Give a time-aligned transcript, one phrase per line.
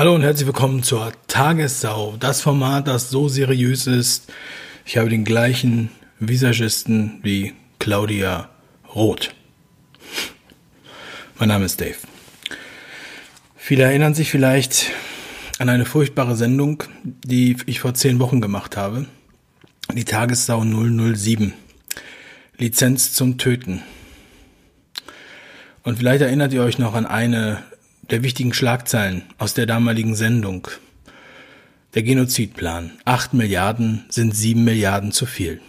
[0.00, 2.16] Hallo und herzlich willkommen zur Tagessau.
[2.18, 4.32] Das Format, das so seriös ist.
[4.86, 8.48] Ich habe den gleichen Visagisten wie Claudia
[8.94, 9.34] Roth.
[11.38, 11.98] Mein Name ist Dave.
[13.58, 14.90] Viele erinnern sich vielleicht
[15.58, 19.04] an eine furchtbare Sendung, die ich vor zehn Wochen gemacht habe.
[19.92, 21.52] Die Tagessau 007.
[22.56, 23.82] Lizenz zum Töten.
[25.82, 27.62] Und vielleicht erinnert ihr euch noch an eine
[28.10, 30.68] der wichtigen Schlagzeilen aus der damaligen Sendung.
[31.94, 32.92] Der Genozidplan.
[33.04, 35.60] Acht Milliarden sind sieben Milliarden zu viel.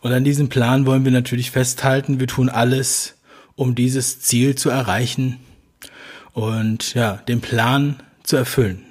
[0.00, 2.20] Und an diesem Plan wollen wir natürlich festhalten.
[2.20, 3.14] Wir tun alles,
[3.54, 5.38] um dieses Ziel zu erreichen
[6.32, 8.82] und ja, den Plan zu erfüllen.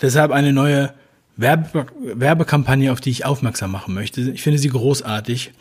[0.00, 0.92] Deshalb eine neue
[1.36, 4.20] Werbe Werbekampagne, auf die ich aufmerksam machen möchte.
[4.22, 5.52] Ich finde sie großartig.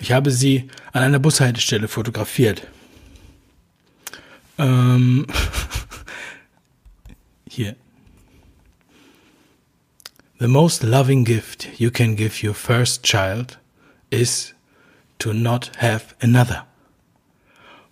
[0.00, 2.66] Ich habe sie an einer Bushaltestelle fotografiert.
[4.58, 5.26] Ähm
[7.52, 7.74] Hier.
[10.38, 13.58] The most loving gift you can give your first child
[14.08, 14.54] is
[15.18, 16.64] to not have another.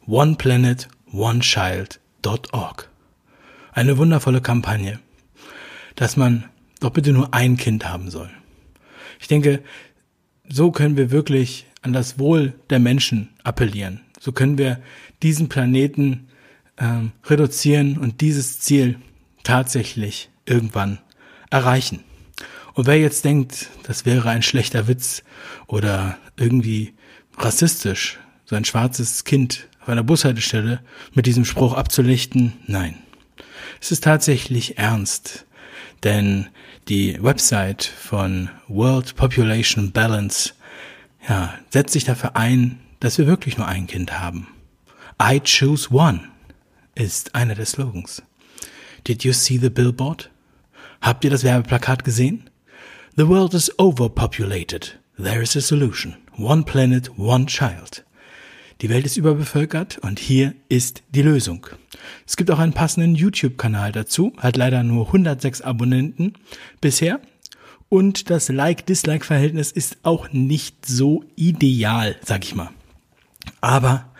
[0.06, 2.88] One Planet, One Child.org.
[3.72, 5.00] Eine wundervolle Kampagne,
[5.96, 6.44] dass man
[6.78, 8.30] doch bitte nur ein Kind haben soll.
[9.18, 9.64] Ich denke,
[10.48, 14.02] so können wir wirklich an das Wohl der Menschen appellieren.
[14.20, 14.80] So können wir
[15.24, 16.28] diesen Planeten
[16.78, 19.00] ähm, reduzieren und dieses Ziel
[19.48, 20.98] tatsächlich irgendwann
[21.48, 22.04] erreichen.
[22.74, 25.22] Und wer jetzt denkt, das wäre ein schlechter Witz
[25.66, 26.92] oder irgendwie
[27.38, 30.80] rassistisch, so ein schwarzes Kind auf einer Bushaltestelle
[31.14, 32.96] mit diesem Spruch abzulichten, nein.
[33.80, 35.46] Es ist tatsächlich ernst,
[36.04, 36.48] denn
[36.88, 40.52] die Website von World Population Balance
[41.26, 44.48] ja, setzt sich dafür ein, dass wir wirklich nur ein Kind haben.
[45.20, 46.20] I choose one
[46.94, 48.22] ist einer der Slogans.
[49.08, 50.30] Did you see the billboard?
[51.00, 52.50] Habt ihr das Werbeplakat gesehen?
[53.16, 54.98] The world is overpopulated.
[55.16, 56.16] There is a solution.
[56.36, 58.04] One planet, one child.
[58.82, 61.66] Die Welt ist überbevölkert und hier ist die Lösung.
[62.26, 66.34] Es gibt auch einen passenden YouTube-Kanal dazu, hat leider nur 106 Abonnenten
[66.82, 67.18] bisher.
[67.88, 72.68] Und das Like-Dislike-Verhältnis ist auch nicht so ideal, sag ich mal.
[73.62, 74.12] Aber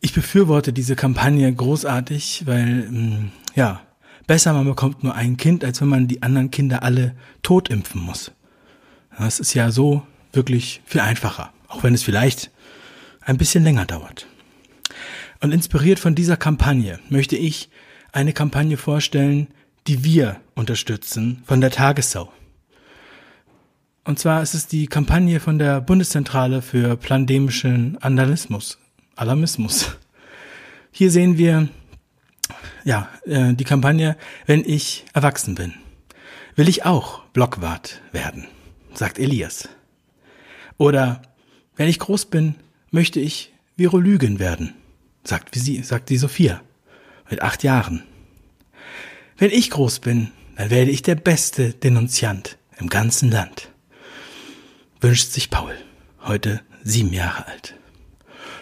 [0.00, 3.80] ich befürworte diese Kampagne großartig, weil hm, ja,
[4.26, 8.00] besser man bekommt nur ein Kind, als wenn man die anderen Kinder alle tot impfen
[8.00, 8.32] muss.
[9.18, 12.50] Das ist ja so wirklich viel einfacher, auch wenn es vielleicht
[13.22, 14.26] ein bisschen länger dauert.
[15.40, 17.70] Und inspiriert von dieser Kampagne möchte ich
[18.12, 19.48] eine Kampagne vorstellen,
[19.86, 22.32] die wir unterstützen von der Tagessau.
[24.04, 28.78] Und zwar ist es die Kampagne von der Bundeszentrale für pandemischen Andalismus,
[29.16, 29.96] Alarmismus.
[30.90, 31.68] Hier sehen wir
[32.84, 35.74] ja, äh, die Kampagne, wenn ich erwachsen bin,
[36.56, 38.46] will ich auch Blockwart werden,
[38.94, 39.68] sagt Elias.
[40.78, 41.22] Oder
[41.76, 42.54] wenn ich groß bin,
[42.90, 44.74] möchte ich Virolygin werden,
[45.24, 46.60] sagt, wie sie, sagt die Sophia
[47.30, 48.02] mit acht Jahren.
[49.38, 53.70] Wenn ich groß bin, dann werde ich der beste Denunziant im ganzen Land,
[55.00, 55.74] wünscht sich Paul,
[56.22, 57.76] heute sieben Jahre alt.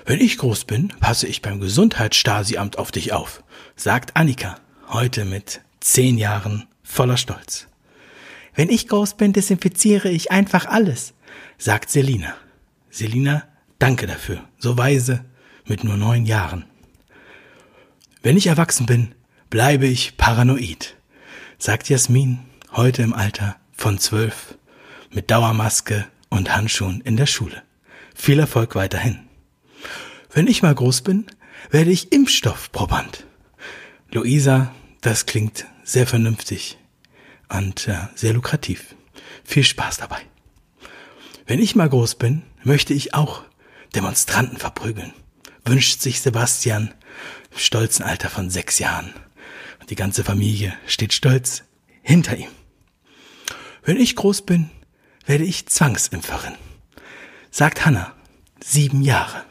[0.04, 3.42] Wenn ich groß bin, passe ich beim Gesundheitsstasiamt auf dich auf,
[3.78, 4.56] sagt Annika,
[4.88, 7.68] heute mit zehn Jahren voller Stolz.
[8.54, 11.14] Wenn ich groß bin, desinfiziere ich einfach alles,
[11.58, 12.34] sagt Selina.
[12.90, 13.44] Selina,
[13.78, 15.24] danke dafür, so weise,
[15.64, 16.64] mit nur neun Jahren.
[18.20, 19.14] Wenn ich erwachsen bin,
[19.48, 20.96] bleibe ich paranoid,
[21.56, 22.40] sagt Jasmin,
[22.72, 24.58] heute im Alter von zwölf,
[25.10, 27.62] mit Dauermaske und Handschuhen in der Schule.
[28.12, 29.20] Viel Erfolg weiterhin.
[30.32, 31.26] Wenn ich mal groß bin,
[31.70, 33.27] werde ich Impfstoffproband.
[34.10, 36.78] Luisa, das klingt sehr vernünftig
[37.50, 38.94] und äh, sehr lukrativ.
[39.44, 40.22] Viel Spaß dabei.
[41.46, 43.42] Wenn ich mal groß bin, möchte ich auch
[43.94, 45.12] Demonstranten verprügeln,
[45.64, 46.94] wünscht sich Sebastian
[47.50, 49.12] im stolzen Alter von sechs Jahren.
[49.80, 51.64] Und die ganze Familie steht stolz
[52.00, 52.50] hinter ihm.
[53.82, 54.70] Wenn ich groß bin,
[55.26, 56.54] werde ich Zwangsimpferin,
[57.50, 58.14] sagt Hannah,
[58.64, 59.44] sieben Jahre.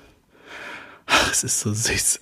[1.05, 2.21] Ach, es ist so süß.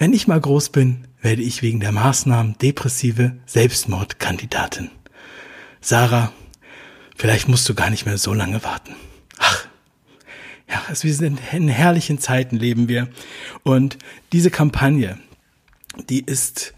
[0.00, 4.90] Wenn ich mal groß bin, werde ich wegen der Maßnahmen depressive Selbstmordkandidatin.
[5.82, 6.32] Sarah,
[7.18, 8.96] vielleicht musst du gar nicht mehr so lange warten.
[9.36, 9.66] Ach,
[10.70, 13.08] ja, also wir sind in herrlichen Zeiten leben wir.
[13.62, 13.98] Und
[14.32, 15.18] diese Kampagne,
[16.08, 16.72] die ist,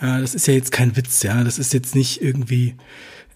[0.00, 2.74] äh, das ist ja jetzt kein Witz, ja, das ist jetzt nicht irgendwie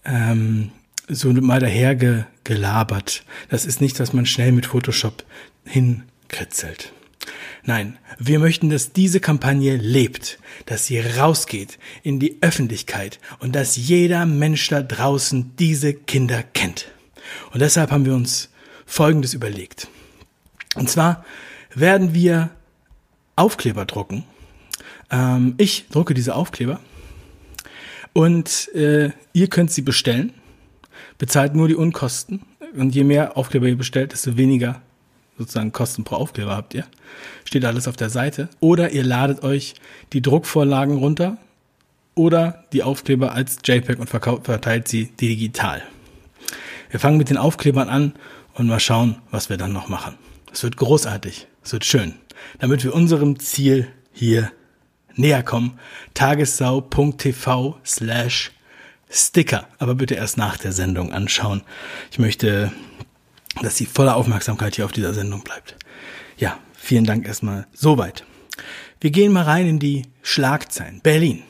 [0.03, 0.71] ähm,
[1.07, 1.95] so mal daher
[2.43, 3.23] gelabert.
[3.47, 5.23] Das ist nicht, was man schnell mit Photoshop
[5.63, 6.91] hin kritzelt.
[7.63, 13.75] Nein, wir möchten, dass diese Kampagne lebt, dass sie rausgeht in die Öffentlichkeit und dass
[13.75, 16.91] jeder Mensch da draußen diese Kinder kennt.
[17.51, 18.49] Und deshalb haben wir uns
[18.85, 19.87] Folgendes überlegt.
[20.75, 21.25] Und zwar
[21.75, 22.49] werden wir
[23.35, 24.23] Aufkleber drucken.
[25.11, 26.79] Ähm, ich drucke diese Aufkleber
[28.13, 30.33] und äh, ihr könnt sie bestellen,
[31.17, 32.41] bezahlt nur die Unkosten
[32.75, 34.81] und je mehr Aufkleber ihr bestellt, desto weniger
[35.39, 36.85] sozusagen Kosten pro Aufkleber habt ihr.
[37.45, 38.49] Steht alles auf der Seite.
[38.59, 39.73] Oder ihr ladet euch
[40.13, 41.37] die Druckvorlagen runter
[42.13, 45.81] oder die Aufkleber als JPEG und verteilt sie digital.
[46.91, 48.13] Wir fangen mit den Aufklebern an
[48.53, 50.15] und mal schauen, was wir dann noch machen.
[50.51, 52.15] Es wird großartig, es wird schön,
[52.59, 54.51] damit wir unserem Ziel hier
[55.15, 55.79] näher kommen.
[56.13, 58.51] Tagessau.tv slash
[59.11, 61.61] Sticker, aber bitte erst nach der Sendung anschauen.
[62.11, 62.71] Ich möchte
[63.61, 65.75] dass sie voller Aufmerksamkeit hier auf dieser Sendung bleibt.
[66.37, 68.23] Ja, vielen Dank erstmal soweit.
[69.01, 71.01] Wir gehen mal rein in die Schlagzeilen.
[71.01, 71.43] Berlin.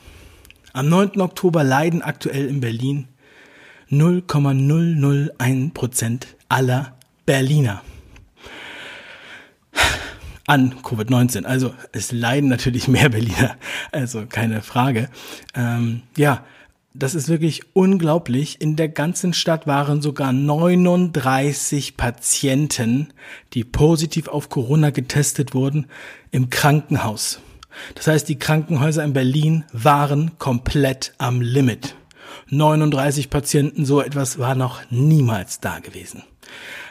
[0.72, 1.20] Am 9.
[1.20, 3.08] Oktober leiden aktuell in Berlin
[3.88, 6.96] 0,001 Prozent aller
[7.26, 7.82] Berliner
[10.46, 11.44] an Covid-19.
[11.44, 13.56] Also es leiden natürlich mehr Berliner,
[13.92, 15.08] also keine Frage.
[15.54, 16.44] Ähm, ja,
[16.92, 18.60] das ist wirklich unglaublich.
[18.60, 23.08] In der ganzen Stadt waren sogar 39 Patienten,
[23.52, 25.86] die positiv auf Corona getestet wurden,
[26.32, 27.40] im Krankenhaus.
[27.94, 31.94] Das heißt, die Krankenhäuser in Berlin waren komplett am Limit.
[32.48, 36.24] 39 Patienten, so etwas war noch niemals da gewesen.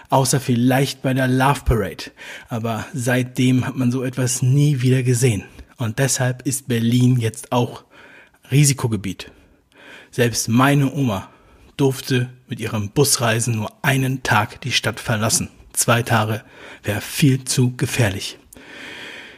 [0.10, 2.12] Außer vielleicht bei der Love Parade.
[2.48, 5.44] Aber seitdem hat man so etwas nie wieder gesehen.
[5.78, 7.84] Und deshalb ist Berlin jetzt auch
[8.50, 9.32] Risikogebiet.
[10.12, 11.30] Selbst meine Oma
[11.78, 15.50] durfte mit ihrem Busreisen nur einen Tag die Stadt verlassen.
[15.74, 16.44] Zwei Tage
[16.84, 18.38] wäre viel zu gefährlich.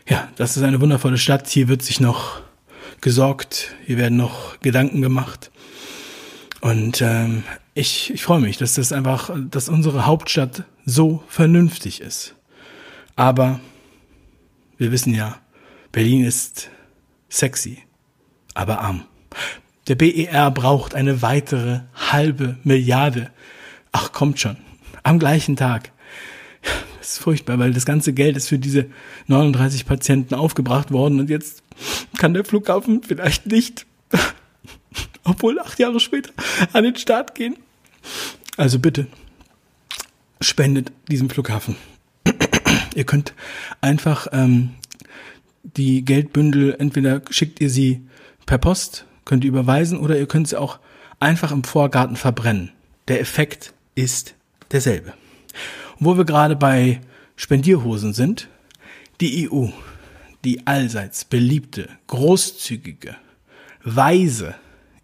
[0.07, 1.47] Ja, das ist eine wundervolle Stadt.
[1.47, 2.41] Hier wird sich noch
[3.01, 3.75] gesorgt.
[3.85, 5.51] Hier werden noch Gedanken gemacht.
[6.61, 12.35] Und ähm, ich, ich freue mich, dass das einfach, dass unsere Hauptstadt so vernünftig ist.
[13.15, 13.59] Aber
[14.77, 15.39] wir wissen ja,
[15.91, 16.69] Berlin ist
[17.29, 17.83] sexy,
[18.53, 19.05] aber arm.
[19.87, 23.31] Der BER braucht eine weitere halbe Milliarde.
[23.91, 24.57] Ach, kommt schon.
[25.03, 25.91] Am gleichen Tag.
[26.99, 28.85] Das ist furchtbar, weil das ganze Geld ist für diese
[29.25, 31.63] 39 Patienten aufgebracht worden und jetzt
[32.17, 33.87] kann der Flughafen vielleicht nicht,
[35.23, 36.31] obwohl acht Jahre später,
[36.73, 37.57] an den Start gehen.
[38.55, 39.07] Also bitte,
[40.39, 41.75] spendet diesem Flughafen.
[42.95, 43.33] ihr könnt
[43.81, 44.75] einfach ähm,
[45.63, 48.01] die Geldbündel, entweder schickt ihr sie
[48.45, 50.77] per Post könnt ihr überweisen oder ihr könnt sie auch
[51.21, 52.73] einfach im Vorgarten verbrennen.
[53.07, 54.35] Der Effekt ist
[54.71, 55.13] derselbe.
[55.97, 56.99] Und wo wir gerade bei
[57.37, 58.49] Spendierhosen sind,
[59.21, 59.67] die EU,
[60.43, 63.15] die allseits beliebte, großzügige,
[63.85, 64.55] weise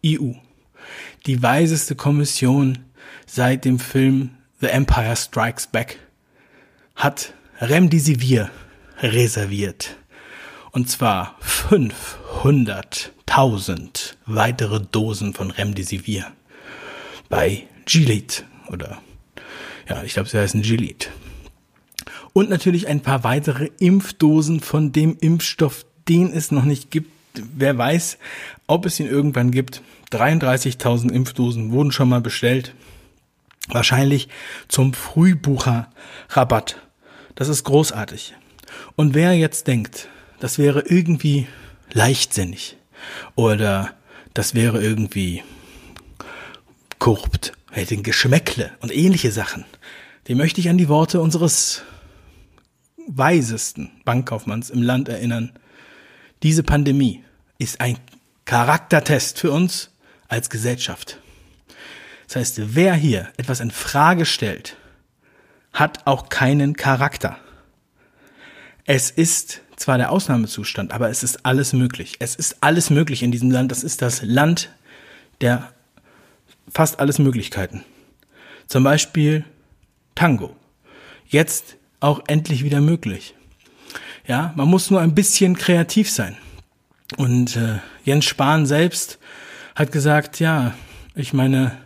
[0.05, 0.33] EU,
[1.25, 2.79] die weiseste Kommission
[3.25, 5.99] seit dem Film The Empire Strikes Back,
[6.97, 8.51] hat Remdesivir
[9.01, 9.95] reserviert.
[10.71, 11.37] Und zwar
[13.27, 16.31] 500.000 weitere Dosen von Remdesivir
[17.29, 19.01] bei Gilead oder
[19.87, 21.11] ja, ich glaube, sie heißen Gilead.
[22.33, 27.11] Und natürlich ein paar weitere Impfdosen von dem Impfstoff, den es noch nicht gibt.
[27.55, 28.17] Wer weiß,
[28.65, 29.81] ob es ihn irgendwann gibt.
[30.11, 32.73] 33.000 Impfdosen wurden schon mal bestellt.
[33.69, 34.27] Wahrscheinlich
[34.67, 36.81] zum Frühbucherrabatt.
[37.35, 38.33] Das ist großartig.
[38.95, 40.09] Und wer jetzt denkt,
[40.39, 41.47] das wäre irgendwie
[41.93, 42.76] leichtsinnig
[43.35, 43.93] oder
[44.33, 45.43] das wäre irgendwie
[46.99, 49.65] korrupt, hätte ein Geschmäckle und ähnliche Sachen.
[50.27, 51.83] Den möchte ich an die Worte unseres
[53.07, 55.53] weisesten Bankkaufmanns im Land erinnern.
[56.43, 57.23] Diese Pandemie
[57.57, 57.97] ist ein
[58.45, 59.91] Charaktertest für uns
[60.27, 61.19] als Gesellschaft.
[62.27, 64.75] Das heißt, wer hier etwas in Frage stellt,
[65.71, 67.37] hat auch keinen Charakter.
[68.85, 72.17] Es ist zwar der Ausnahmezustand, aber es ist alles möglich.
[72.19, 73.71] Es ist alles möglich in diesem Land.
[73.71, 74.69] Das ist das Land
[75.39, 75.71] der
[76.69, 77.83] fast alles Möglichkeiten.
[78.67, 79.45] Zum Beispiel
[80.15, 80.55] Tango.
[81.27, 83.35] Jetzt auch endlich wieder möglich.
[84.25, 86.35] Ja, man muss nur ein bisschen kreativ sein.
[87.15, 89.19] Und äh, Jens Spahn selbst
[89.75, 90.73] hat gesagt, ja,
[91.15, 91.77] ich meine,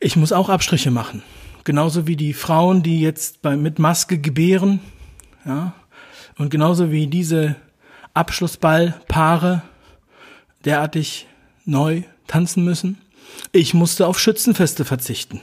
[0.00, 1.22] ich muss auch Abstriche machen.
[1.64, 4.80] Genauso wie die Frauen, die jetzt bei, mit Maske gebären,
[5.44, 5.74] ja,
[6.38, 7.56] und genauso wie diese
[8.14, 9.62] Abschlussballpaare
[10.64, 11.26] derartig
[11.64, 12.98] neu tanzen müssen,
[13.52, 15.40] ich musste auf Schützenfeste verzichten.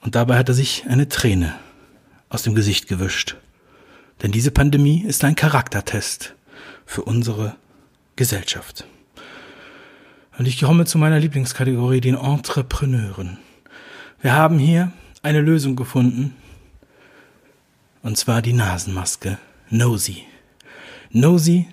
[0.00, 1.54] Und dabei hat er sich eine Träne
[2.28, 3.36] aus dem Gesicht gewischt.
[4.22, 6.34] Denn diese Pandemie ist ein Charaktertest
[6.84, 7.56] für unsere
[8.16, 8.86] Gesellschaft.
[10.36, 13.38] Und ich komme zu meiner Lieblingskategorie, den Entrepreneuren.
[14.20, 16.36] Wir haben hier eine Lösung gefunden,
[18.02, 19.38] und zwar die Nasenmaske
[19.70, 20.24] Nosy.
[21.10, 21.68] Nosy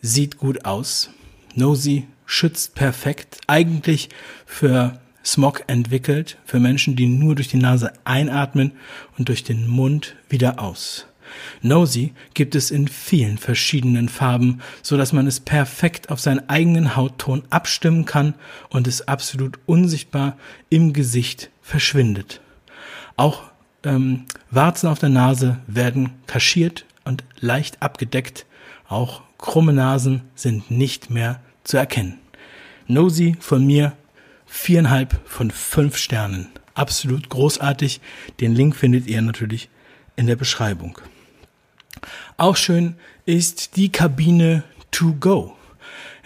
[0.00, 1.10] sieht gut aus.
[1.54, 3.38] Nosy schützt perfekt.
[3.46, 4.08] Eigentlich
[4.46, 8.72] für Smog entwickelt, für Menschen, die nur durch die Nase einatmen
[9.18, 11.06] und durch den Mund wieder aus.
[11.62, 16.96] Nosy gibt es in vielen verschiedenen Farben, so dass man es perfekt auf seinen eigenen
[16.96, 18.34] Hautton abstimmen kann
[18.70, 20.36] und es absolut unsichtbar
[20.68, 22.40] im Gesicht verschwindet.
[23.16, 23.42] Auch
[23.84, 28.46] ähm, Warzen auf der Nase werden kaschiert und leicht abgedeckt.
[28.88, 32.18] Auch krumme Nasen sind nicht mehr zu erkennen.
[32.86, 33.92] Nosy von mir
[34.46, 36.48] viereinhalb von fünf Sternen.
[36.74, 38.00] Absolut großartig.
[38.40, 39.68] Den Link findet ihr natürlich
[40.16, 40.98] in der Beschreibung.
[42.36, 42.94] Auch schön
[43.26, 45.56] ist die Kabine to go.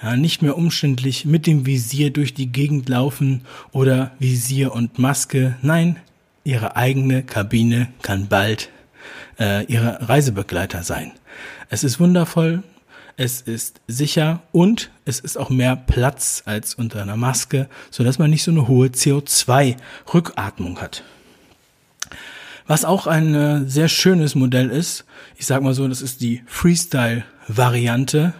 [0.03, 3.43] Ja, nicht mehr umständlich mit dem Visier durch die Gegend laufen
[3.73, 5.57] oder Visier und Maske.
[5.61, 5.97] Nein,
[6.45, 8.71] ihre eigene Kabine kann bald
[9.39, 11.13] äh, ihre Reisebegleiter sein.
[11.71, 12.63] Es ist wundervoll,
[13.17, 18.19] es ist sicher und es ist auch mehr Platz als unter einer Maske, so dass
[18.19, 21.03] man nicht so eine hohe CO2-Rückatmung hat.
[22.69, 25.05] Was auch ein äh, sehr schönes Modell ist,
[25.37, 28.35] ich sag mal so, das ist die Freestyle-Variante.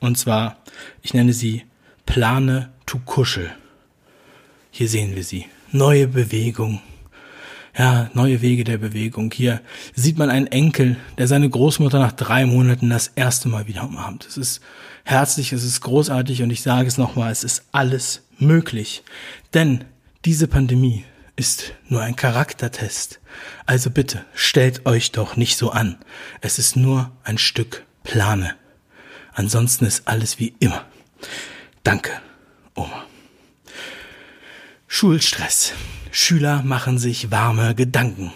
[0.00, 0.56] Und zwar,
[1.02, 1.64] ich nenne sie
[2.06, 3.50] Plane to Kuschel.
[4.70, 5.46] Hier sehen wir sie.
[5.72, 6.80] Neue Bewegung.
[7.76, 9.32] Ja, neue Wege der Bewegung.
[9.32, 9.62] Hier
[9.94, 14.26] sieht man einen Enkel, der seine Großmutter nach drei Monaten das erste Mal wieder umarmt.
[14.26, 14.60] Es ist
[15.04, 19.02] herzlich, es ist großartig und ich sage es nochmal, es ist alles möglich.
[19.54, 19.84] Denn
[20.26, 23.20] diese Pandemie ist nur ein Charaktertest.
[23.64, 25.96] Also bitte, stellt euch doch nicht so an.
[26.42, 28.54] Es ist nur ein Stück Plane.
[29.32, 30.84] Ansonsten ist alles wie immer.
[31.84, 32.12] Danke,
[32.74, 33.06] Oma.
[34.94, 35.72] Schulstress.
[36.10, 38.30] Schüler machen sich warme Gedanken.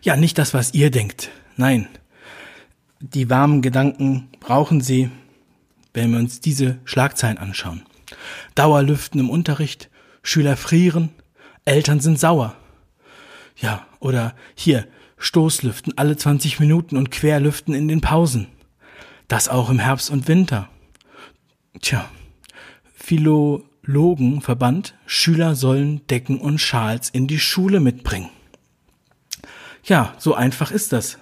[0.00, 1.30] Ja, nicht das, was ihr denkt.
[1.56, 1.88] Nein.
[3.00, 5.10] Die warmen Gedanken brauchen sie,
[5.92, 7.82] wenn wir uns diese Schlagzeilen anschauen.
[8.54, 9.90] Dauerlüften im Unterricht,
[10.22, 11.10] Schüler frieren,
[11.64, 12.54] Eltern sind sauer.
[13.56, 14.86] Ja, oder hier,
[15.18, 18.46] Stoßlüften alle 20 Minuten und Querlüften in den Pausen.
[19.26, 20.68] Das auch im Herbst und Winter.
[21.80, 22.08] Tja,
[23.86, 28.30] Philologenverband, Schüler sollen Decken und Schals in die Schule mitbringen.
[29.84, 31.18] Ja, so einfach ist das.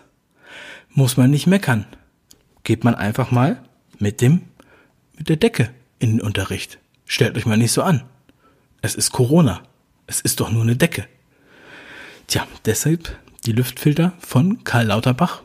[0.89, 1.85] Muss man nicht meckern.
[2.63, 3.63] Geht man einfach mal
[3.99, 4.45] mit dem,
[5.19, 6.79] mit der Decke in den Unterricht.
[7.05, 8.03] Stellt euch mal nicht so an.
[8.81, 9.61] Es ist Corona.
[10.07, 11.07] Es ist doch nur eine Decke.
[12.29, 15.43] Tja, deshalb die Lüftfilter von Karl Lauterbach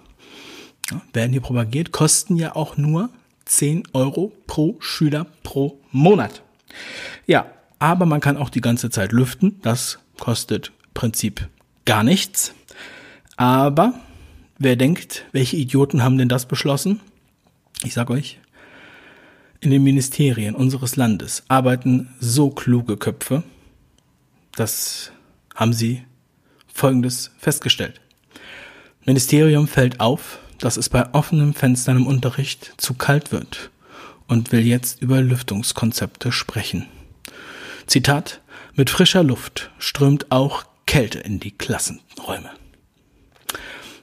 [1.11, 3.09] werden hier propagiert, kosten ja auch nur
[3.43, 6.43] 10 Euro pro Schüler pro Monat.
[7.25, 7.45] Ja,
[7.79, 9.59] aber man kann auch die ganze Zeit lüften.
[9.61, 11.47] Das kostet im Prinzip
[11.85, 12.53] gar nichts.
[13.37, 13.93] Aber
[14.57, 16.99] wer denkt, welche Idioten haben denn das beschlossen?
[17.83, 18.39] Ich sag euch,
[19.61, 23.43] in den Ministerien unseres Landes arbeiten so kluge Köpfe,
[24.51, 25.11] das
[25.55, 26.03] haben sie
[26.73, 28.01] Folgendes festgestellt.
[29.05, 33.71] Ministerium fällt auf, dass es bei offenen Fenstern im Unterricht zu kalt wird
[34.29, 36.85] und will jetzt über Lüftungskonzepte sprechen.
[37.87, 38.39] Zitat,
[38.75, 42.49] mit frischer Luft strömt auch Kälte in die Klassenräume.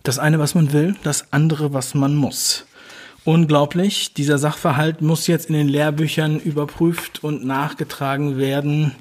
[0.02, 2.66] Das eine, was man will, das andere, was man muss.
[3.24, 8.92] Unglaublich, dieser Sachverhalt muss jetzt in den Lehrbüchern überprüft und nachgetragen werden.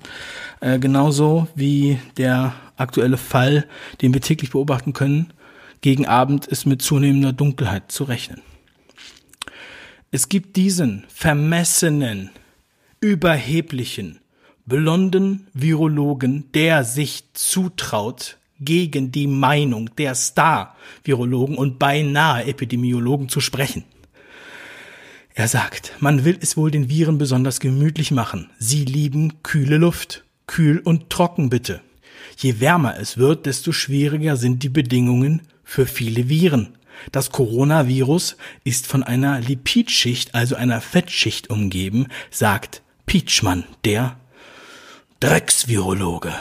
[0.61, 3.67] Äh, genauso wie der aktuelle Fall,
[4.01, 5.31] den wir täglich beobachten können.
[5.81, 8.41] Gegen Abend ist mit zunehmender Dunkelheit zu rechnen.
[10.15, 12.29] Es gibt diesen vermessenen,
[13.01, 14.19] überheblichen,
[14.65, 23.83] blonden Virologen, der sich zutraut, gegen die Meinung der Star-Virologen und beinahe Epidemiologen zu sprechen.
[25.33, 28.49] Er sagt, man will es wohl den Viren besonders gemütlich machen.
[28.57, 30.23] Sie lieben kühle Luft.
[30.47, 31.81] Kühl und trocken bitte.
[32.37, 36.77] Je wärmer es wird, desto schwieriger sind die Bedingungen für viele Viren.
[37.11, 44.17] Das Coronavirus ist von einer Lipidschicht, also einer Fettschicht umgeben, sagt Pietschmann, der
[45.19, 46.33] Drecksvirologe.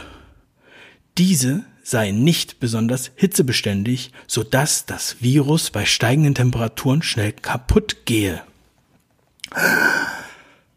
[1.17, 8.43] Diese sei nicht besonders hitzebeständig, so dass das Virus bei steigenden Temperaturen schnell kaputt gehe.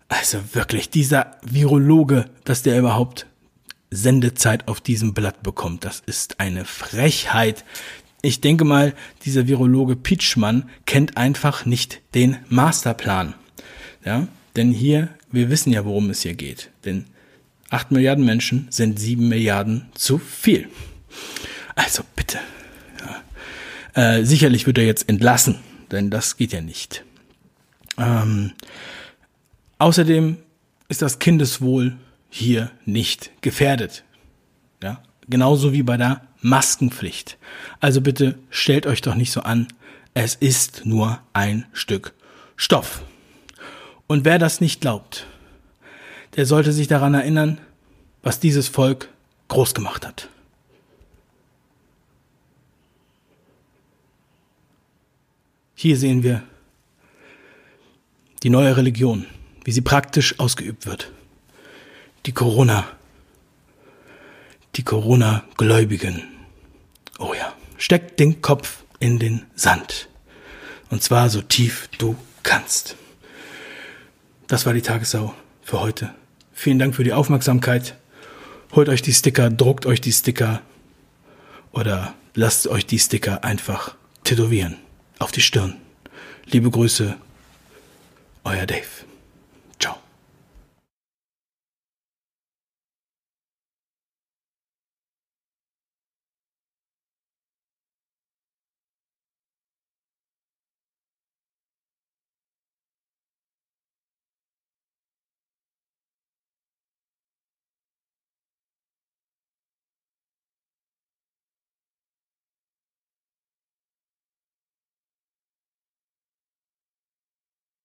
[0.09, 3.25] Also wirklich, dieser Virologe, dass der überhaupt
[3.89, 7.63] Sendezeit auf diesem Blatt bekommt, das ist eine Frechheit.
[8.27, 8.93] Ich denke mal,
[9.23, 13.35] dieser Virologe Pitschmann kennt einfach nicht den Masterplan.
[14.03, 16.69] Ja, denn hier, wir wissen ja, worum es hier geht.
[16.83, 17.05] Denn
[17.69, 20.67] 8 Milliarden Menschen sind 7 Milliarden zu viel.
[21.75, 22.39] Also bitte.
[23.95, 24.17] Ja.
[24.17, 27.05] Äh, sicherlich wird er jetzt entlassen, denn das geht ja nicht.
[27.97, 28.51] Ähm,
[29.77, 30.35] außerdem
[30.89, 31.95] ist das Kindeswohl
[32.29, 34.03] hier nicht gefährdet.
[34.83, 37.37] Ja, genauso wie bei der Maskenpflicht.
[37.79, 39.67] Also bitte stellt euch doch nicht so an,
[40.13, 42.13] es ist nur ein Stück
[42.55, 43.03] Stoff.
[44.07, 45.27] Und wer das nicht glaubt,
[46.35, 47.59] der sollte sich daran erinnern,
[48.23, 49.09] was dieses Volk
[49.47, 50.29] groß gemacht hat.
[55.75, 56.41] Hier sehen wir
[58.41, 59.27] die neue Religion,
[59.63, 61.11] wie sie praktisch ausgeübt wird.
[62.25, 62.85] Die Corona,
[64.77, 66.23] die Corona-Gläubigen.
[67.17, 70.07] Oh ja, steckt den Kopf in den Sand.
[70.89, 72.95] Und zwar so tief du kannst.
[74.45, 76.13] Das war die Tagessau für heute.
[76.53, 77.97] Vielen Dank für die Aufmerksamkeit.
[78.71, 80.61] Holt euch die Sticker, druckt euch die Sticker
[81.71, 84.77] oder lasst euch die Sticker einfach tätowieren
[85.19, 85.75] auf die Stirn.
[86.45, 87.17] Liebe Grüße,
[88.43, 88.85] euer Dave.